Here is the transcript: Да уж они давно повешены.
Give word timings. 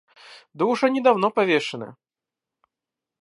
Да 0.55 0.65
уж 0.65 0.83
они 0.83 0.99
давно 0.99 1.29
повешены. 1.29 1.95